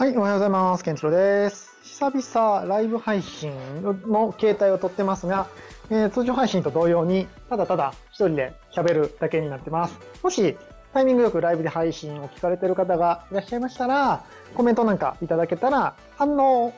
[0.00, 0.84] はい、おはようございます。
[0.84, 1.76] ケンチロです。
[1.82, 3.52] 久々ライブ配信
[3.82, 5.48] の形態をとってますが、
[5.90, 9.98] えー通常配信と同様に、ただただ一人で喋るだけになってます。
[10.22, 10.56] もし、
[10.92, 14.22] タイミングよくライブで配信を聞かれてる方がいらっしゃいましたら、
[14.54, 16.72] コメントなんかいただけたら反応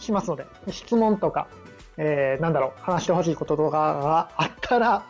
[0.00, 1.46] しますので、質問とか、
[1.96, 5.04] えーなんだろう、話してほしいこととかがあったら、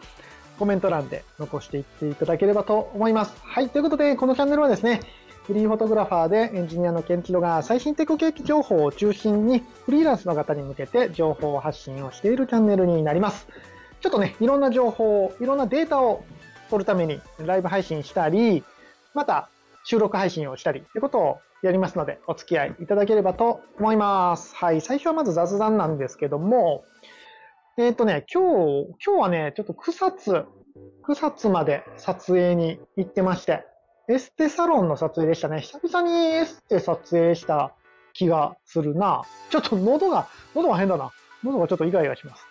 [0.59, 3.35] コメント欄で残していっていただければと思います。
[3.43, 3.71] はい。
[3.71, 5.01] ということで、このチャンネルはですね、
[5.47, 13.47] フリーフォトグラファーでエンジニアのケンチロが最新テク系情報を中心にフリーランスの方に向けて情報発信をしているチャンネルになります。
[14.01, 16.25] ちょっとね、いろんな情報を、いろんなデータを
[16.71, 18.65] 取るためにライブ配信したり、
[19.13, 19.51] また
[19.85, 24.55] 収録配信をしたりってことをやりますので、お付き合いいただければと思います。
[24.57, 24.81] はい。
[24.81, 26.85] 最初はまず雑談なんですけども、
[27.77, 28.43] えっ、とね、今
[28.85, 30.47] 日、今日はね、ちょっと草津、
[31.03, 33.67] 草津まで撮影に行ってまして、
[34.09, 35.61] エステサロンの撮影でしたね。
[35.61, 37.73] 久々にエステ撮影した
[38.13, 39.23] 気がするな。
[39.51, 41.11] ちょっと喉が、喉が変だな。
[41.43, 42.47] 喉がちょっとイガイガします。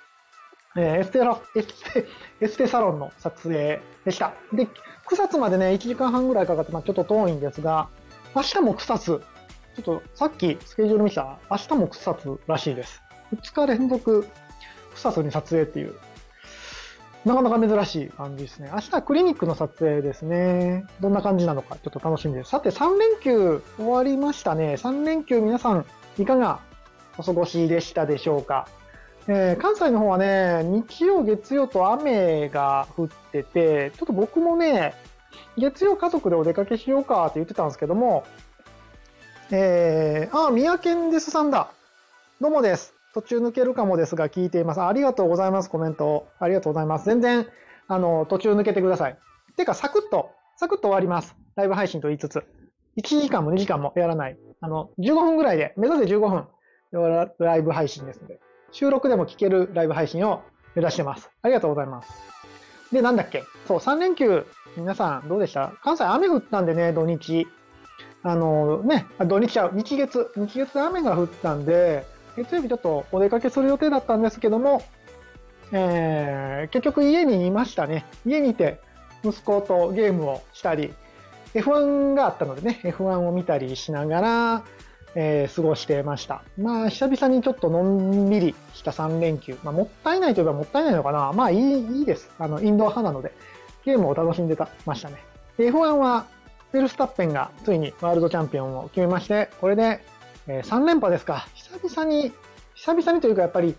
[0.76, 2.08] えーエステラ、エステ、
[2.42, 4.34] エステサロンの撮影でした。
[4.52, 4.68] で、
[5.06, 7.90] 草津までね、1時間半ぐらいかかって、まあちょっと遠いんですが、
[8.36, 9.22] 明日も草津。
[9.76, 13.02] ちょっとさっきスケジュール見た、明日も草津らしいです。
[13.36, 14.28] 2日連続
[14.96, 16.00] 草津に撮影っていう、
[17.26, 18.70] なかなか珍しい感じですね。
[18.74, 20.86] 明日はクリニックの撮影ですね。
[21.00, 22.50] どんな感じなのかちょっと楽しみです。
[22.50, 24.74] さて、3連休終わりましたね。
[24.74, 25.86] 3連休皆さん
[26.20, 26.60] いかが
[27.18, 28.68] お過ごしでしたでしょうか？
[29.28, 34.94] えー関西の方はね、日曜、月曜と雨が降ってて、ちょっと僕もね、
[35.58, 38.26] 月曜家族でお出かけしようかって言ってたんですけども、
[39.50, 41.70] えー、あ、三宅ですさんだ。
[42.42, 42.94] どうもです。
[43.14, 44.82] 途中抜けるかもですが聞いています。
[44.82, 45.70] ありがとうございます。
[45.70, 46.28] コメント。
[46.40, 47.06] ありがとうございます。
[47.06, 47.48] 全然、
[47.88, 49.18] あの、途中抜けてください。
[49.56, 51.36] てか、サクッと、サクッと終わります。
[51.56, 52.44] ライブ配信と言いつつ。
[52.98, 54.38] 1時間も2時間もやらない。
[54.62, 56.48] あの、15分ぐらいで、目指せ15分。
[57.40, 58.40] ライブ配信ですので。
[58.72, 60.42] 収録でも聞けるライブ配信を
[60.76, 61.30] 目指してます。
[61.42, 62.12] ありがとうございます。
[62.92, 64.46] で、なんだっけそう、3連休、
[64.78, 65.74] 皆さんどうでした？
[65.84, 67.48] 関西雨降ったんでね、土日。
[68.24, 72.06] あのね、土日は日月、日月で雨が降ったんで、
[72.36, 74.84] 月曜日ちょっとお出かけする予定だったんですけども、
[75.72, 78.06] えー、結局家にいましたね。
[78.26, 78.80] 家にいて
[79.24, 80.94] 息子とゲームをしたり、
[81.54, 84.64] F1 があったのでね、F1 を見たりしながら、
[85.16, 86.44] えー過ごしてました。
[86.58, 89.58] まあ、久々にちょっとのんびりした3連休。
[89.64, 91.32] まあ、もったいないといえばもったいないのかな。
[91.34, 92.32] まあ、いい、いいです。
[92.40, 93.32] あの、インド派なので、
[93.86, 95.18] ゲームを楽しんでたましたね。
[95.60, 96.26] F1 は、
[96.72, 100.04] フェルスタッペンがついにワールドチャンピオンを決めまして、これで、
[100.48, 101.48] え3連覇ですか。
[101.54, 102.32] 久々に、
[102.76, 103.76] 久々にというかやっぱり、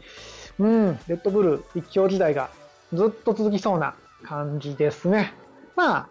[0.59, 2.51] うん、レッドブル一強時代が
[2.93, 5.35] ずっと続きそうな感じですね。
[5.77, 6.09] まあ、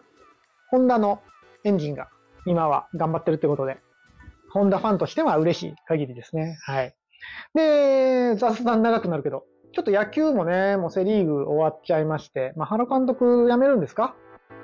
[0.70, 1.22] ホンダの
[1.64, 2.10] エンジンが
[2.46, 3.78] 今は頑張ってるってことで、
[4.52, 6.58] ホンダファンとしては嬉しい限りですね。
[6.62, 6.96] はい。
[7.56, 14.14] で、雑談長くなるけど、ちょっと野球もね、もうセリーグ終わっちゃいまして、まあ、原監督辞めるんですか？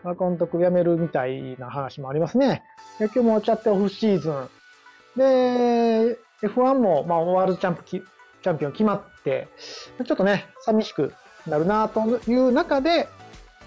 [0.03, 2.63] 原監督辞めるみたいな話もありますね。
[3.00, 4.50] 野球も終わっちゃってオフシーズン。
[5.19, 9.50] で、F1 も、まあ、ワールドチャンプチャンピオン決まって、
[10.06, 11.13] ちょっとね、寂しく
[11.46, 13.09] なるなという中で、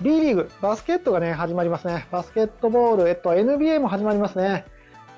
[0.00, 2.08] B リーグ、バスケットがね、始まりますね。
[2.10, 4.64] バスケットボール、えっと、NBA も始まりますね。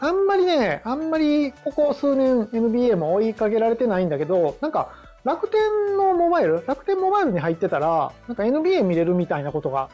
[0.00, 9.89] あんまりね、あんまりここ数年 NBA も追いかけられてないんだけど、なんか楽天のモバイル、楽天モバイルに入ってたら、なんか NBA 見れるみたいなことが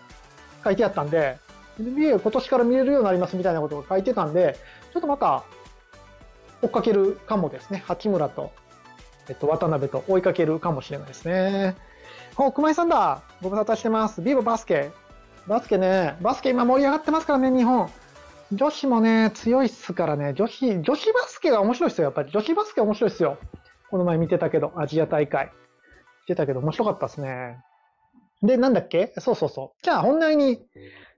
[0.65, 1.39] 書いてあったんで、
[1.79, 4.57] NBA 今年から見れるようになりますみたいなことが書いてたんで、
[4.93, 5.45] ちょっとまた
[6.63, 7.83] 追っかけるかもですね。
[7.87, 8.53] 八村と、
[9.29, 11.77] えっと、渡辺と追いかけるかもしれないですね。
[12.37, 14.23] お、熊井さんだご無沙汰してます。
[14.23, 14.91] ビーボバスケ。
[15.47, 17.91] バスケね、バスケ今盛り上がってますからね、日本。
[18.53, 22.31] 女子もね、強いっすからね、女子、女子バスケが面白いっすよ、やっぱり。
[22.31, 23.39] 女子バスケ面白いっすよ。
[23.91, 25.53] この前見てたけど、アジア大会。
[26.29, 27.59] 見てたけど、面白かったっすね。
[28.43, 29.13] で、なんだっけ？
[29.19, 29.83] そうそうそう。
[29.83, 30.63] じゃあ、本題に、ち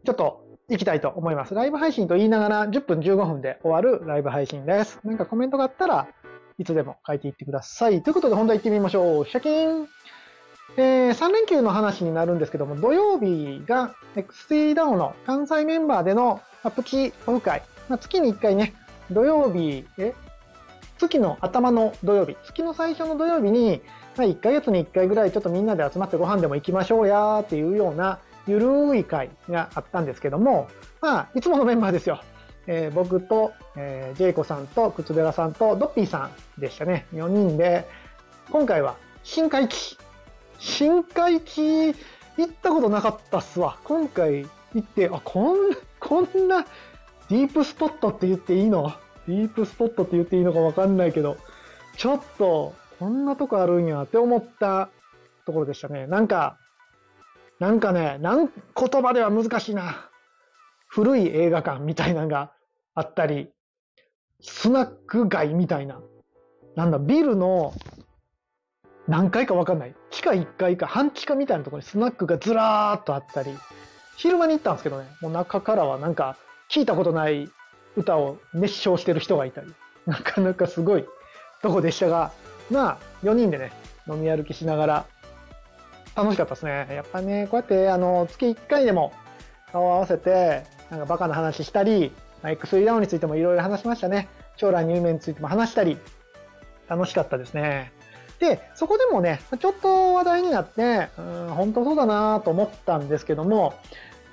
[0.09, 1.55] ょっと、行きたいと思います。
[1.55, 5.00] ライブ配信と言いながら、10分15分で終わるライブ配信です。
[5.05, 6.09] なんかコメントがあったら、
[6.59, 8.03] いつでも書いていってください。
[8.03, 9.26] ということで、本題行ってみましょう。
[9.26, 9.88] シャキーン
[10.76, 17.62] えー、3連休の話になるんですけども、土曜日が XTDAO の関西メンバーでのまあプチオフ会。
[17.88, 18.73] まあ、月に1回ね、
[19.11, 20.15] 土曜日、え
[20.99, 23.82] 月の頭の土曜日、月の最初の土曜日に、
[24.17, 30.69] まあ、1ヶ月に1回ぐらいちょっとみんなで集まってご飯でも行きましょうやーっていうようなゆるい会があったんですけども、
[31.00, 32.21] まあ、いつものメンバーですよ。
[32.67, 37.06] えー僕と、えージェイコさんと、靴べらさんと、ドッピーさんでしたね。
[37.12, 37.89] 4人で、
[38.50, 39.99] 今回は新海地。
[40.59, 41.94] 新海地行
[42.44, 43.79] ったことなかったっすわ。
[43.85, 45.56] 今回行って、あ、こん、
[45.99, 46.65] こんな
[47.29, 48.93] ディープスポットって言っていいの？
[49.27, 51.37] ディープスポットって言っていいのかわかんないけど、
[51.97, 54.89] ちょっと、こんなとこあるんやって思った
[55.47, 56.06] ところでしたね。
[56.06, 56.56] なんか、
[57.62, 60.11] なんかね、なん言葉では難しいな。
[60.88, 62.50] 古い映画館みたいなのが
[62.93, 63.50] あったり、
[64.41, 66.00] スナック街みたいな。
[66.75, 67.73] なんだ、ビルの
[69.06, 69.94] 何階かわかんない。
[70.11, 73.56] 地下1階か半地下みたいなところにスナックがずらーっとあったり、
[74.17, 76.37] 昼間に行ったんですけどね、もう中からはなんか
[76.69, 77.49] 聞いたことない
[77.94, 79.73] 歌を熱唱してる人がいたり、
[80.06, 81.05] なかなかすごい
[81.62, 82.32] とこでしたが、
[82.73, 83.70] まあ、4人でね、
[84.08, 85.06] 飲み歩きしながら、
[86.14, 86.88] 楽しかったですね。
[86.91, 89.12] やっぱね、こうやって、あの、月1回でも
[89.73, 92.12] 顔を合わせて、なんかバカな話したり、
[92.43, 94.29] まあ、X3 ダウンについてもいろいろ話しましたね。
[94.56, 95.97] 将来の夢についても話したり、
[96.88, 97.93] 楽しかったですね。
[98.38, 103.75] で、そこでもね、ちょっと話題になって、うん、本当そうだなと思ったんですけども、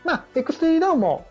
[0.03, 1.27] まあ、X3 ダウンも、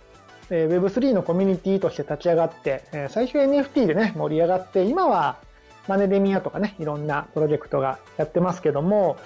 [0.51, 5.37] えー、Web3 のコミュニティとして立ち上がって、えー、最初 NFT でね、盛り上がって、今は
[5.89, 9.17] マネデミアとかね、いろんなプロジェクトがやってますけども、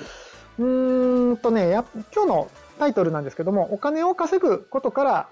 [0.58, 1.84] うーんとね、や
[2.14, 5.28] 今日のタイトルなんですけども、お金を稼ぐことから、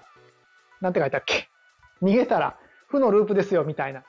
[0.81, 1.49] なんて書いたっけ？
[2.01, 2.57] 逃げたら
[2.87, 4.03] 負のループですよ、みたいな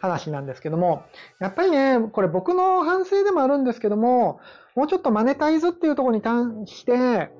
[0.00, 1.04] 話なんですけども、
[1.40, 4.40] やっぱりね、これ僕の反省でもあるんですけども、
[4.76, 7.30] もうちょっとマネタイズっていうところに関して、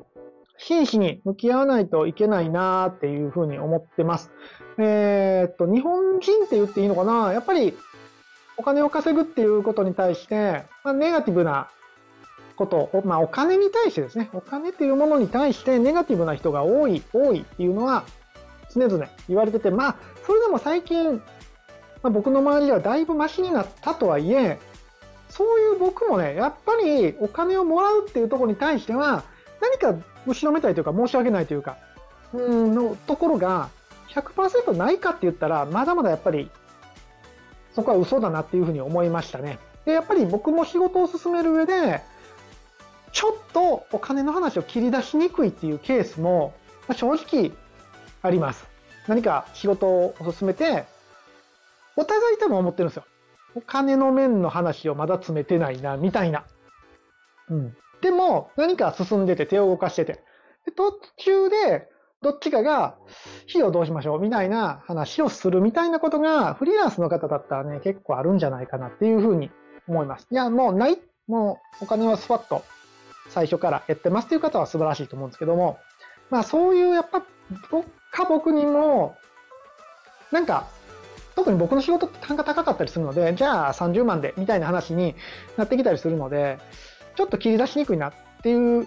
[0.56, 4.31] 真摯に向き合わないといけないなーっていうふうに思ってます。
[4.78, 7.32] えー、っと、日本人って言っていいのかな？
[7.32, 7.76] やっぱり
[8.56, 11.70] お金を稼ぐっていうことに対して、まあ、ネガティブな
[12.56, 18.04] ことを、まあ、お金に対してですね、お金っていうものに対してネガティブな人が多い、多いっていうのは
[18.72, 19.96] 常々言われてて、まあ、
[20.26, 21.22] それでも最近、
[22.02, 24.58] まあ、僕の周りではだいぶマシになったとはいえ、
[25.28, 29.24] そういう僕もね、やっぱりお金をもらうっていうところに対しては、
[29.60, 29.94] 何か
[30.26, 31.76] 後ろめたいというか申し訳ないというか、
[32.32, 33.68] うんのところが
[34.10, 36.50] 100%ないかって言ったら、まだまだやっぱり
[37.74, 39.58] そこは嘘だなっていうふうに思いましたね。
[39.84, 42.02] で、やっぱり僕も仕事を進める上で、
[43.14, 46.52] ちょっとお金の話を切り出しにくいっていうケースも
[46.88, 47.52] ま正直
[48.22, 48.66] あります。
[49.06, 50.84] 何か仕事を進めて、
[51.96, 53.05] お互い多分思ってるんですよ。
[53.55, 56.44] お金の面の話をまだ詰めてないな、みたいな。
[57.50, 57.76] うん。
[58.00, 60.25] でも、何か進んでて、手を動かしてて。
[60.66, 61.88] で途中で、
[62.20, 62.96] どっちかが、
[63.49, 69.50] 費用どうしましょうみたいな話をするみたいなことが、フリーランスの方だったらね、結構あるんじゃないかなっていうふうに
[69.87, 70.26] 思います。
[70.31, 72.64] いや、もうない、もうお金はスパッと
[73.29, 75.79] 最初からやってますっていう方は素晴らしいと思うんですけども、
[76.31, 77.23] まあそういうやっぱ、
[77.71, 79.17] 僕か僕にも、
[80.31, 80.67] なんか
[81.37, 85.15] 特に僕の仕事って単価高かったりするので、じゃあ30万でみたいな話に
[85.56, 86.59] なってきたりするので、
[87.17, 88.12] ちょっと切り出しにくいなっ
[88.43, 88.87] ていう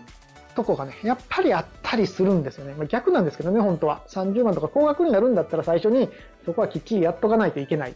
[0.55, 2.73] とこがね、やっぱりあったりするんですよね。
[2.73, 4.01] まあ、逆なんですけどね、本当は。
[4.07, 6.09] 30万とか高額になるんだったら最初に
[6.45, 7.93] そこはきっちりやっとかないといけないっ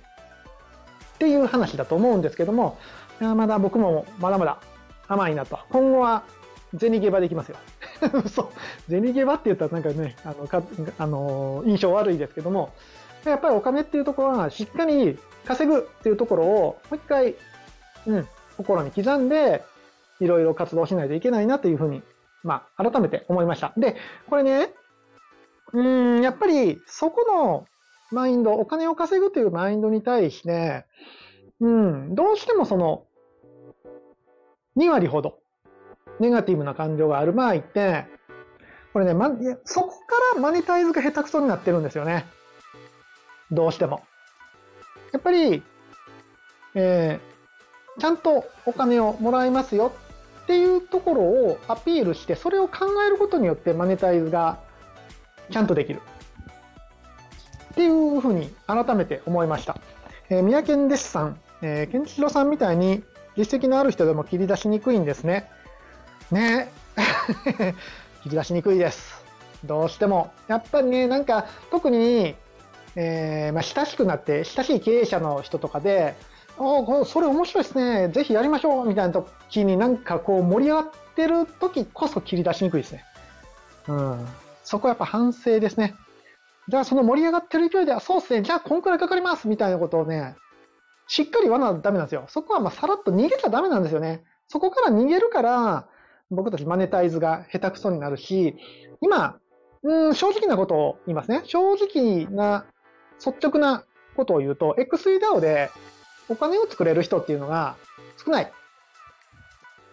[1.17, 2.77] ていう話だと思うんですけども、
[3.19, 4.59] まだ僕もまだまだ
[5.07, 5.59] 甘いなと。
[5.69, 6.23] 今後は
[6.77, 7.57] 銭ゲバできますよ。
[8.27, 8.43] そ
[8.87, 8.91] う。
[8.91, 10.63] 銭ゲバって言ったらなんかね、あの、か
[10.97, 12.73] あの印象悪いですけども、
[13.25, 17.35] やっぱりお金っていうところはしっかり稼ぐっていうところをもう一回、
[18.07, 18.27] うん、
[18.57, 19.63] 心に刻んで、
[20.19, 22.03] いろいろ活動しないといけないなというふうに、
[22.43, 23.73] まあ、改めて思いました。
[23.75, 23.95] で、
[24.29, 24.71] これね、
[25.73, 27.65] うん、やっぱりそこの
[28.11, 30.85] マインド、お金を稼ぐというマインドに対して、
[31.59, 33.05] うん、どうしてもその、
[34.77, 35.39] 2割ほど、
[36.19, 38.05] ネガティブな感情がある場合って、
[38.93, 39.31] これね、ま、
[39.65, 39.95] そこか
[40.35, 42.25] らマネタイズが下手くそになってるんですよね。
[43.51, 44.01] どうしても。
[45.11, 45.63] やっぱり、
[46.75, 49.93] えー、ちゃんとお金をもらいますよ
[50.43, 54.59] っていうところをアピールして、それを考えることによってマネタイズが
[55.51, 56.01] ちゃんとできる。
[57.71, 59.77] っていうふうに改めて思いました。
[60.29, 63.03] えー、三宅弟子さん、えー、健一郎さんみたいに
[63.41, 65.49] 実績のある人でも切り出しにくいんですね。
[66.31, 66.71] ね
[68.23, 69.23] 切り出しにくいです。
[69.63, 70.31] どうしても。
[70.47, 72.35] やっぱりね、なんか特に
[72.95, 76.15] えー、まあ、親しくなって、親しい経営者の人とかで、
[76.57, 78.09] おそれ面白いですね。
[78.09, 83.05] ぜひやりましょうみたいな時になんかこう盛り上がってる時こそ切り出しにくいですね。
[83.87, 84.27] うん。
[84.63, 85.95] そこはやっぱ反省ですね。
[86.67, 88.41] じゃあその盛り上がってる勢いで、そうっすね。
[88.41, 90.35] じゃあこんくらいかかりますみたいなことをね、
[91.11, 92.23] しっかり言わなダメなんですよ。
[92.29, 94.23] そこはまあさらっと逃げちゃダメなんですよね。
[94.47, 95.89] そこから逃げるから、
[96.29, 98.55] 僕たちマネタイズが下手くそになるし、
[99.01, 99.37] 今、
[99.83, 101.41] うん、正直なことを言いますね。
[101.43, 102.65] 正直な
[103.19, 103.83] 率直な
[104.15, 105.69] ことを言うと、XEDAO で
[106.29, 107.75] お金を作れる人っていうのが
[108.23, 108.53] 少ない。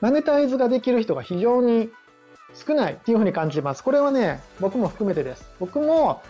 [0.01, 1.91] マネタイズができる人が非常に
[2.55, 3.83] 少ないっていうふうに感じます。
[3.83, 5.51] これはね、僕も含めてです。
[5.59, 6.23] 僕も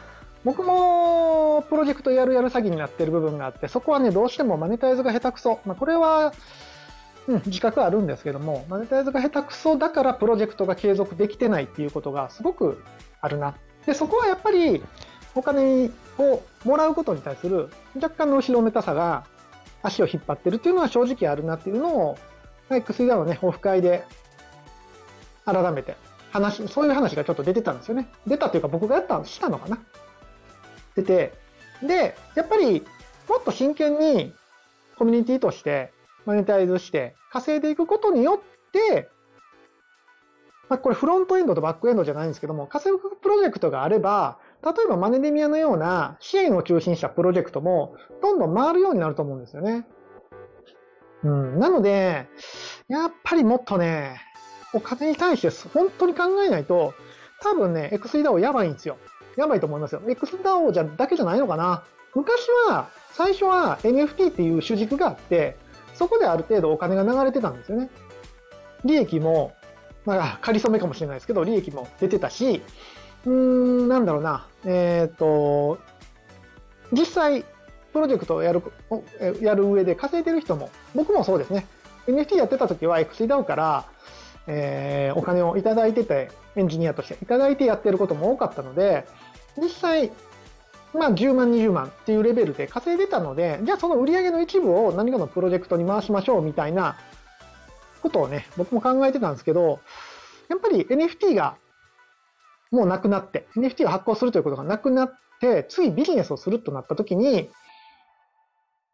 [0.45, 5.61] 僕もプロジェクトやるやる詐欺になってる部分があって、そこはね、どうしてもマネタイズが下手くそ。
[5.64, 6.33] まあ、これは、
[7.26, 12.83] うん、自覚あるんですけども、マネタイズが下手くそだからプロジェクトが継続できてないっていうことがすごく
[13.21, 13.57] あるな。
[13.85, 14.83] で、そこはやっぱり
[15.35, 19.25] お金をもらうことに対する若干の後ろめたさが
[19.83, 22.18] 足を引っ張ってるっていうのは正直あるなっていうのを、
[22.71, 24.04] XE ダウンのね、オフ会で
[25.45, 25.97] 改めて
[26.30, 28.09] 話、そういう話がちょっと出てたんですよね。
[28.26, 29.78] 出たっていうか僕がやったしたのかな。
[30.99, 31.33] 出て、
[31.83, 32.85] で、やっぱり
[33.28, 34.33] もっと真剣に
[34.97, 35.93] コミュニティとして
[36.26, 39.09] マネタイズして稼いでいくことによって、
[40.69, 49.87] まあ、これフロントエンドとバックエンドじゃないんですけども、稼ぐプロジェクトがあれば、例えばマネデミアのような支援を中心したプロジェクトもどんどん回るようになると思うんですよね。
[51.25, 51.59] うん。
[51.59, 52.28] なので、
[52.88, 54.21] やっぱりもっとね、
[54.75, 56.93] お金に対して本当に考えないと、
[57.40, 58.99] 多分ね、XDAO やばいんですよ。
[59.38, 60.02] やばいと思いますよ。
[60.04, 61.85] XDAO じゃだけじゃないのかな。
[62.12, 65.57] 昔は、最初は NFT っていう主軸があって、
[65.95, 67.88] そこである程度お金が流れてたんですよね。
[68.85, 69.52] 利益も、
[70.04, 72.62] まあ、仮初めかもしれないですけど、利益も出てたし、
[73.26, 75.78] うーん、なんだろうな、えっ、と、
[76.92, 77.45] 実際、
[77.92, 78.62] プロジェクトをやる、
[79.40, 81.64] やる上で稼いでる人も、僕もそうですね。
[82.09, 83.85] NFT やってた時は XDAO から、
[84.49, 89.07] えー、お金をいただいてて、エンジニアとしていただいてやってることも多かったので、
[89.59, 90.12] 実際、
[90.95, 96.97] まあ10万、20万っていうレベルで稼いでたので、じゃあその売り上げの一部を何かのプロジェクトに回しましょうみたいな
[98.03, 99.81] ことをね、僕も考えてたんですけど、
[100.49, 101.57] やっぱり NFT が
[102.71, 107.50] もうなくなって、NFT を発行するということがなくなって、次ビジネスをするとなった時に、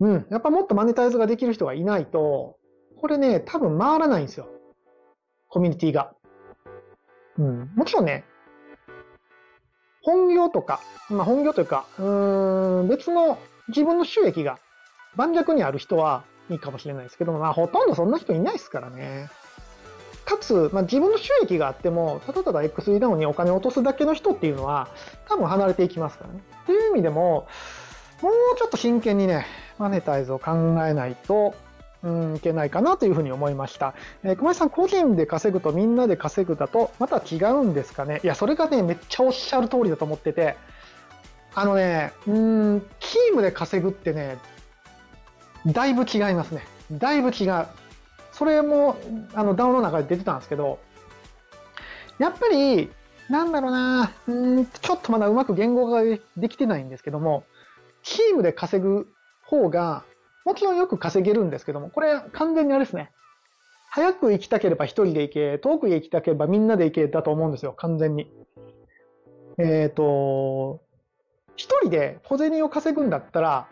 [0.01, 2.57] うん、やっぱもっとマネタイズができる人がいないと、
[3.01, 4.49] これね、多分回らないんですよ。
[5.49, 6.13] コミュニティが。
[7.39, 8.25] うん、もちろんね、
[10.05, 10.81] 本業とか、
[11.11, 14.59] まあ本業というか、うーん、別の自分の収益が
[15.17, 19.31] 盤石にある人はいいかもしれないですけども、まあほとんどそんな人いないですからね。
[20.25, 24.89] かつ、まあ、自分の収益があっても、ただただ XE ダウンにお金を落とすだけの人っていうのは、
[25.29, 26.41] 多分離れていきますからね。
[26.63, 27.47] っていう意味でも、
[28.23, 29.47] もうちょっと真剣にね、
[29.79, 30.53] マネタイズを考
[30.87, 31.55] えないと、
[32.05, 33.95] うん、いけないかなというふうに思いました。
[34.23, 38.21] えー、熊井さん、個人で稼ぐとみんなで稼ぐだと、また違うんですかね？
[38.23, 40.57] いや、それがね、めっちゃおっしゃる通りだと思ってて、
[41.55, 44.39] あのね、うん、チームで稼ぐってね、
[45.67, 46.63] だいぶ違いますね。
[46.93, 47.67] だいぶ違う。
[48.33, 48.97] それも、
[49.33, 50.79] あの、ダウンの中で出てたんですけど、
[52.19, 52.91] やっぱり、
[53.31, 56.03] なんだろうな、うん、ちょっとまだうまく言語化
[56.37, 57.45] できてないんですけども、
[58.03, 59.09] チームで稼ぐ
[59.43, 60.05] 方が、
[60.45, 63.11] もちろんよく稼げるんですけども、これ完全にあれですね。
[63.91, 68.31] 早く行きたければ一人で行け、遠くへ行きたければみんなで行けだと思うんですよ、完全に。
[69.59, 70.83] えっ、ー、と、
[71.57, 73.69] 一人で小銭を稼ぐんだったら、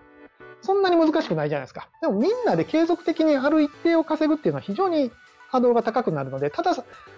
[0.60, 1.88] そんなに難しくないじゃないですか。
[2.00, 5.10] でもみんなで継続的にある一定を稼ぐっていうのは非常に
[5.50, 6.72] 波動が高くなるので、ただ、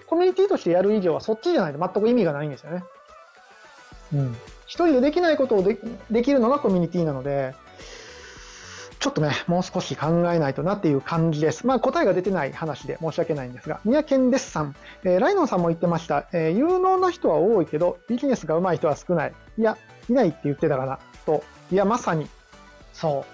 [0.06, 2.84] コミュニティとしてやる以上はそっちじゃないと全く意味がないんですよね。
[4.14, 4.36] うん。
[4.66, 5.78] 一人でできないことをで
[6.10, 7.54] できるのがコミュニティなので、
[9.04, 11.66] ちょっとね、もう少し考えないとなっていう感じです。
[11.66, 19.34] まあ答えが出てない話で申し訳ないんですが、宮健ですさん、えー、ライノンさんも言ってました、えー、有能な人は多いけど、ビジネスが上手い人は少ない。
[19.58, 19.76] いや、
[20.08, 21.44] いないって言ってたかな、と。
[21.70, 22.28] いや、まさに
[22.94, 23.26] そ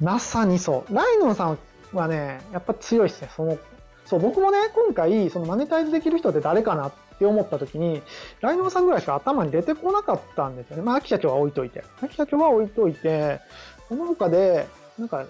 [0.00, 0.04] う。
[0.04, 0.94] まさにそう。
[0.94, 1.58] ライノンさん
[1.92, 3.30] はね、やっぱ強いですね。
[3.34, 3.58] その、
[4.04, 8.00] そう、僕もね、今回、そのマネタイズできる人って誰かなって思った時に、
[8.42, 10.84] ライノンさんぐらいしか頭に出てこなかったんですよね。
[10.84, 11.82] まあ、秋社長は置いといて。
[12.00, 13.40] 秋社長は置いといて、
[13.88, 14.66] その他で、
[14.98, 15.26] なんか、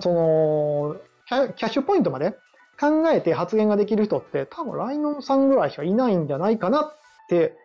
[0.00, 0.96] その
[1.28, 2.32] キャ、キャッシュポイントまで
[2.78, 6.96] 考えて発言ができる人って多分ライノンさんぐらいしかいないんじゃないかなっ
[7.28, 7.56] て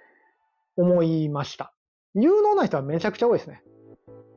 [0.78, 1.74] 思いました。
[2.14, 3.64] 有能な人はめちゃくちゃ多いですね。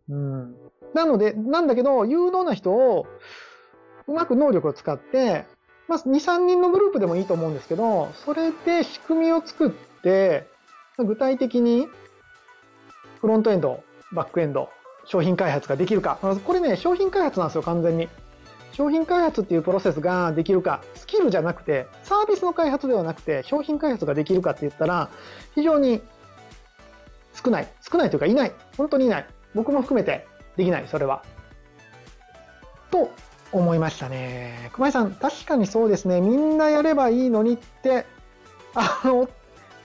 [0.09, 0.57] うん。
[0.95, 3.07] なので、なんだけど、有能な人を、
[4.07, 5.47] うまく能力を使って、
[5.88, 9.71] まあ、2、3人のグループでもいいと思うんですけど、それで仕組みを作っ
[10.02, 10.47] て、
[10.99, 11.88] 具体的に、
[13.21, 14.69] フロントエンド、バックエンド、
[15.06, 16.18] 商品開発ができるか。
[16.20, 18.08] これね、商品開発なんですよ、完全に。
[18.73, 25.11] 商品開発っていうプロセスができるか、スキルじゃなくて、サービスの開発ではなくて、商品開発ができるかって言ったら、
[25.54, 26.02] 非常に
[27.44, 27.68] 少ない。
[27.80, 28.52] 少ないというか、いない。
[28.76, 29.26] 本当にいない。
[29.54, 31.23] 僕も含めてできない、それは。
[32.90, 33.11] と
[33.52, 34.70] 思いましたね。
[34.73, 36.20] 熊井さん、確かにそうですね。
[36.20, 38.06] みんなやればいいのにって、
[38.75, 39.28] あの、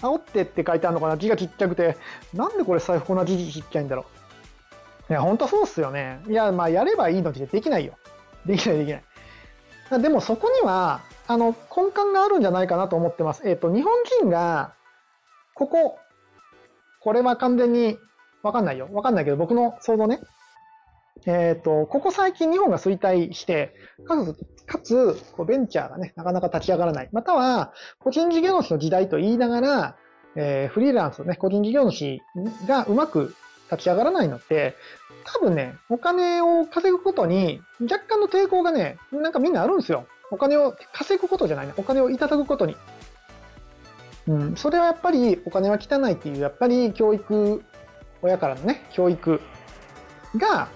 [0.02, 1.98] 煽ってって書いてあるのかな字がちっちゃくて、
[2.34, 4.19] なんでこれ財布こんな字ちっちゃいんだろう。
[5.10, 6.22] いや、ほんとそうっすよね。
[6.28, 7.98] いや、まあ、やればいいのにできないよ。
[8.46, 10.02] できない、できない。
[10.02, 13.42] でもそこには、あの、根幹があるんじゃないかなと思ってます。
[13.46, 14.74] えっ、ー、と、日本人が、
[15.56, 15.98] ここ
[17.02, 17.98] これは完全に
[18.44, 18.88] わかんないよ。
[18.92, 20.20] わかんないけど、僕の想像ね。
[21.26, 23.74] えっ、と、ここ最近日本が衰退して、
[24.06, 24.36] かつ、
[24.66, 27.10] かつ、こうベンチャーがね、なかなか立ち上がらない。
[27.12, 29.96] または、個人事業主の時代と言いながら、
[30.36, 32.22] えーフリーランスね、個人事業主
[32.68, 33.34] がうまく
[33.72, 34.76] 立ち上がらないのって、
[35.26, 40.08] 多分ね、お金を稼ぐことに若干の抵抗がね、なんかみんなあるんですよ。
[40.32, 41.74] お金を稼ぐことじゃないね。
[41.78, 42.76] お金をいただくことに。
[44.28, 47.64] うん、それはやっぱりお金は汚いっていう、やっぱり教育、
[48.22, 49.42] 親からのね、教育
[50.36, 50.70] が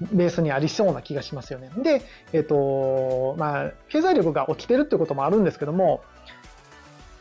[0.00, 1.70] ベースにありそうな気がしますよね。
[1.76, 6.02] で、えっ、と、まあ、経済力が落ちてるってこともあるんですけども、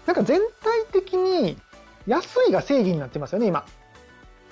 [0.06, 1.58] なんか全体的に
[2.08, 3.66] 安いが正義になってますよね、今。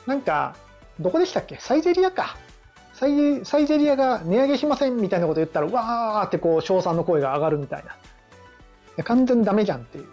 [0.05, 0.55] なんか、
[0.99, 1.57] どこでしたっけ？
[1.59, 2.35] サイゼリアか。
[2.93, 7.91] サイサイゼリアが値上げしませんみたいなこと言ったら、わーってこう、賞賛の声が上がるみたいな。
[7.93, 7.95] い
[8.97, 10.07] や完全にダメじゃんっていう。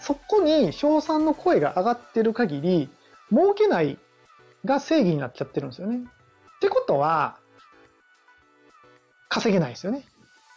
[0.00, 2.90] そこに賞賛の声が上がってる限り、
[3.30, 3.98] 儲けない
[4.64, 5.98] が正義になっちゃってるんですよね。
[5.98, 7.38] ってことは、
[9.30, 10.04] 稼げないですよね。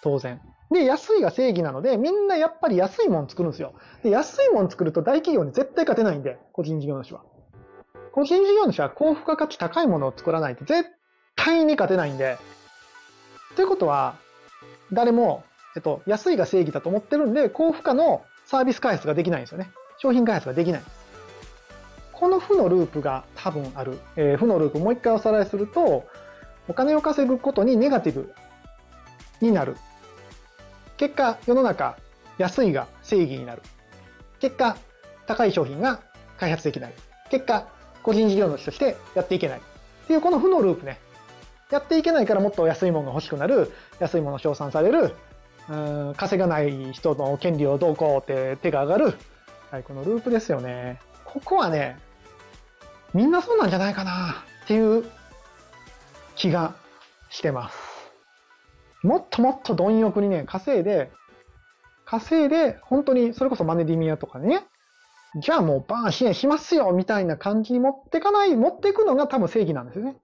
[0.04, 0.42] 当然。
[0.70, 3.74] で、安いが正義なので、みんなやっぱり安いもん作るんですよ。
[4.04, 7.22] で、安いもん作ると大企業に絶対勝てないんで、個人事業主は。
[8.18, 10.90] 個人事業主は高付加価値高いものを作らないと絶
[11.36, 12.40] 対に勝てないんで。
[13.56, 14.16] ということは、
[14.92, 15.44] 誰も、
[15.76, 19.70] えっと、安いが正義だと思ってるんで、高付加のサービス開発ができないんですよね。
[20.00, 20.82] 商品開発ができない。
[22.12, 24.00] この負のループが多分ある。
[24.16, 26.08] えー負のループもう一回おさらいすると、
[26.68, 28.34] お金を稼ぐことにネガティブ
[29.42, 29.78] になる。
[30.98, 31.98] 結果、世の中、
[32.40, 33.62] 安いが正義になる。
[34.40, 34.76] 結果、
[35.28, 36.02] 高い商品が
[36.40, 36.94] 開発できない。
[37.30, 37.77] 結果、
[38.08, 39.60] 個人事業主としてやっていけない。
[39.60, 40.98] っていうこの負のループね。
[41.70, 43.74] やっていけないからもっと安いものが欲しくなる。
[44.00, 45.14] 安いもの称賛される。
[45.70, 45.76] う
[46.12, 49.18] ん稼がない人の権利をどうこうって手が上がる。
[49.72, 51.02] はい、このループですよね。
[51.26, 52.00] ここはね、
[53.14, 55.04] みんなそうなんじゃないかなっていう
[56.38, 56.76] 気が
[57.30, 57.78] してます。
[59.04, 61.12] もっともっと貪欲にね、稼いで、
[62.06, 64.66] 稼いで、本当に、それこそマネディミアとかね、
[65.36, 70.18] じゃあもうバーン支援しますよみたいな感じに持ってかない、持っていくのが多分正義なんですよね。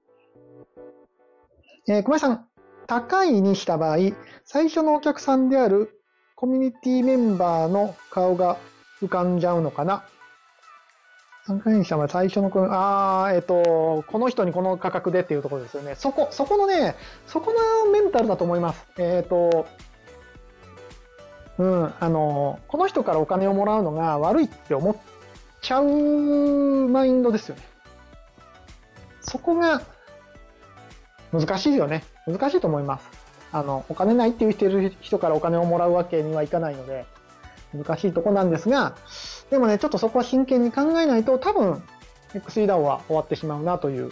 [1.88, 2.48] えー、小林さん、
[2.88, 3.98] 高いにした場合、
[4.46, 6.02] 最初のお客さんである
[6.36, 8.58] コミュニティメンバーの顔が
[9.02, 10.04] 浮かんじゃうのかな？
[11.46, 15.96] 参加員者は最初のこの、あー、えっ、と、この人にこの価格でっていうところですよね。
[15.96, 16.96] そこ、そこのね、
[17.28, 17.54] そこ
[17.86, 18.88] のメンタルだと思います。
[18.98, 19.68] えっ、と、
[21.58, 24.96] うん、あの、この人からお金をもらうのが悪いって思っ
[25.62, 25.86] ちゃう
[26.90, 27.62] マインドですよね。
[29.22, 29.82] そこが
[31.32, 32.04] 難しいよね。
[32.28, 33.10] 難しいと思います。
[33.52, 34.70] あの、お金ないっていう人
[35.02, 37.06] 人からお金をもらうわけにはいかないので、
[37.74, 38.96] 難しいとこなんですが、
[39.50, 41.84] でもね、ちょっとそこは真剣に考えないと、多分、
[42.34, 44.12] XEDAO は終わってしまうなという、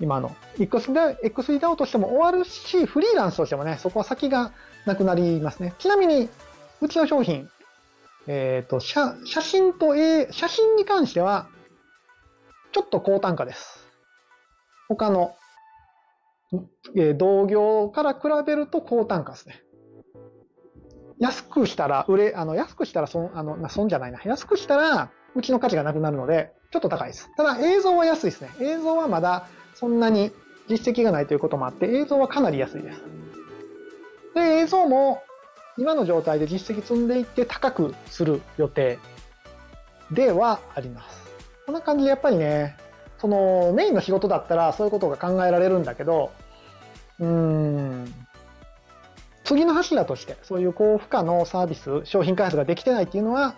[0.00, 0.34] 今の。
[0.58, 4.52] XEDAO としても終わるし、フリーランスとしてもね、そこは先が
[4.86, 5.74] なくなりますね。
[5.78, 6.28] ちなみに、
[6.80, 7.48] うちの商品、
[8.26, 11.48] えっ、と、写、写真と、え写真に関しては、
[12.72, 13.86] ちょっと高単価です。
[14.88, 15.36] 他の、
[16.96, 19.62] えー同業から比べると高単価ですね。
[21.18, 24.20] 安くしたら、売れ、あの、安くしたら損、あの、な損じゃないな。
[24.24, 27.30] 安くしたら、うちの価値がなくなるので、ちょっと高いです。
[27.36, 28.50] ただ、映像は安いですね。
[28.60, 30.32] 映像はまだ、そんなに
[30.68, 33.00] 実績がないということもあって、映像はかなり安いです。
[34.34, 35.22] で、映像も、
[35.76, 38.98] 今の状態で実績積んでいって高くする予定
[40.10, 41.24] ではあります。
[41.66, 42.76] こんな感じでやっぱりね、
[43.18, 46.30] そのメインの仕事だったらそういうことが考えられるんだけど、
[47.20, 48.14] うーん、
[49.44, 53.54] 次の柱として、そういう高負荷のサービス、商品開発ができてないっていうのは、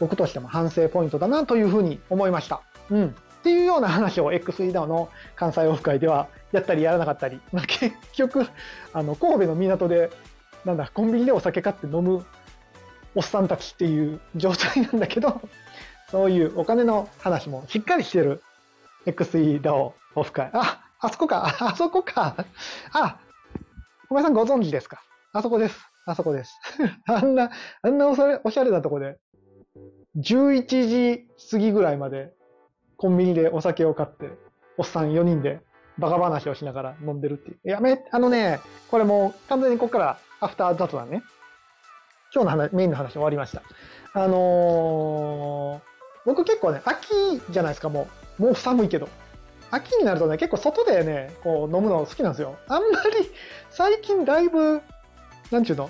[0.00, 2.62] 僕としても反省ポイントだなというふうに思いました。
[2.90, 3.06] うん。
[3.08, 8.46] っていうような話を XEDAO の関西オフ会ではやったりやらなかったり、まあ、結局、
[8.92, 10.10] あの、神戸の港で、
[10.66, 12.24] なんだ、コンビニでお酒買って飲む
[13.14, 15.40] おっさんたちっていう状態なんだけど、
[16.10, 18.42] そういうお金の話もしっかりしてる
[19.06, 20.50] XEDAO オフ会。
[20.52, 22.44] あ、あそこか、あそこか。
[22.92, 23.18] あ、
[24.08, 25.00] 小林さんご存知ですか？
[25.32, 25.78] あそこです。
[26.04, 26.58] あそこです。
[27.06, 27.50] あんな、
[27.82, 29.18] あんなおしゃれおしゃれなとこで、
[30.16, 32.32] 11時過ぎぐらいまで
[32.96, 34.30] コンビニでお酒を買って、
[34.78, 35.60] おっさん4人で
[35.98, 37.58] バカ話をしながら飲んでるっていう。
[37.70, 41.22] やめ、あのね、これもう完全にここからアフター雑談ね。
[42.34, 43.62] 今日の話、メインの話終わりました。
[44.12, 45.96] あのー
[46.26, 47.06] 僕結構ね、秋
[47.50, 48.08] じゃないですか、も
[48.40, 48.42] う。
[48.42, 49.08] もう寒いけど。
[49.70, 52.56] 秋になるとね、結構外でね、こう飲むの好きなんですよ。
[52.66, 53.30] あんまり
[53.70, 54.82] 最近だいぶ、
[55.52, 55.88] なんちゅうの、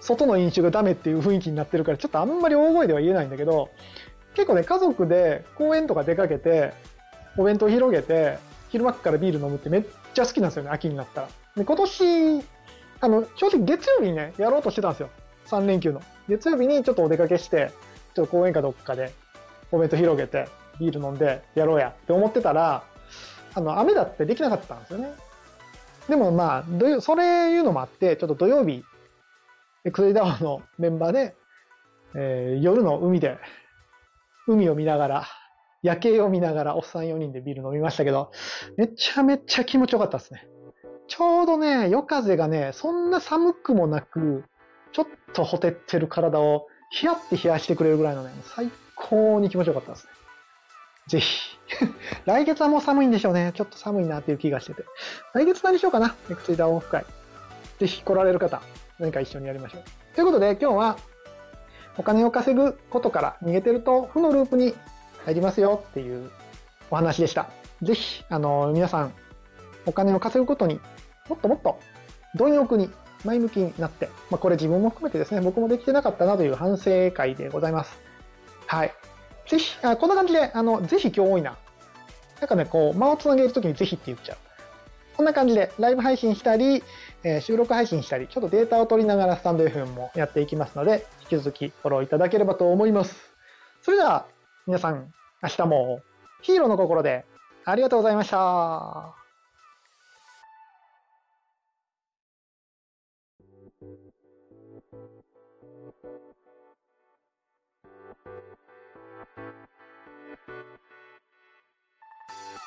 [0.00, 3.70] 外の飲酒がダメっていう雰囲気になってるから、ちょっとあんまり大声では言えないんだけど、
[4.34, 6.74] 結構ね、家族で公園とか出かけて、
[7.38, 11.28] お弁当広げて、昼間からビール飲むってめっちゃ好きなんですよね、秋になったら。
[11.56, 12.42] で、今年、
[13.00, 15.10] あの、正直月曜日にね、やろうとしてたんですよ。
[15.46, 16.02] 3連休の。
[16.28, 17.72] 月曜日にちょっとお出かけして、
[18.14, 19.12] ちょっと公園かどっかで
[19.70, 20.48] お弁当広げて、
[20.80, 22.84] ビール飲んでやろうやって思ってたら、
[23.54, 25.12] あの、雨だってできなかったんですよね。
[26.08, 28.82] でもまあ、土それいうのもあって、ちょっと土曜日、
[29.92, 31.36] クレイダワのメンバーで、
[32.14, 33.38] えー、夜の海で、
[34.46, 35.26] 海を見ながら、
[35.82, 38.32] 夜景を見ながら、おっさん4人でビール飲みましたけど、
[38.76, 40.46] めちゃめちゃ気持ちよかったですね。
[41.08, 44.44] ちょうどね、夜風がね、そんな寒くもなく、
[44.92, 50.12] ちょっとほてってる体を、ヒヤって冷やしてくれるぐらいのね、最高に気持ちよかったですね。
[51.08, 51.58] ぜひ。
[52.24, 53.52] 来月はもう寒いんでしょうね。
[53.54, 54.84] ちょっと寒いなっていう気がしてて。
[55.34, 56.14] 来月何しようかな。
[56.30, 57.04] エクセイダーオフ会。
[57.78, 58.60] ぜひ来られる方、
[58.98, 59.82] 何か一緒にやりましょう。
[60.14, 60.96] ということで、今日は、
[61.96, 64.74] お金を稼ぐことから逃げてると負のループに
[65.24, 66.30] 入りますよっていう
[66.90, 67.48] お話でした。
[67.82, 69.12] ぜひ、あの、皆さん、
[69.86, 70.80] お金を稼ぐことに
[71.28, 71.78] もっともっと
[72.36, 72.90] 貪欲に
[73.24, 77.98] 前向きになって、まあ、これ自分も含めてですね、僕もできてなかったなという反省会でございます。
[78.66, 78.92] はい。
[79.48, 81.56] ぜひ、あこんな感じで、あの、ぜひ今日多いな。
[82.40, 84.38] なんかね、こう、間をつなげるときにぜひって言っちゃう。
[85.16, 86.84] こんな感じでライブ配信したり、
[87.24, 93.16] えー、収録配信したり、ちょっとデータを取りながらスタンド FM もやっていきますので、引き続きフォローいただければと思います。
[93.82, 94.26] それでは、
[94.66, 95.12] 皆さん、
[95.42, 96.00] 明日も
[96.42, 97.24] ヒーローの心で
[97.64, 99.17] ありがとうございました。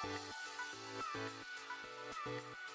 [0.04, 0.14] Thank
[1.16, 1.51] you.